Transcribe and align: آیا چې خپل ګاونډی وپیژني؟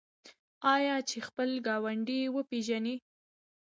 آیا 0.75 0.95
چې 1.09 1.17
خپل 1.27 1.49
ګاونډی 1.67 2.19
وپیژني؟ 2.35 2.95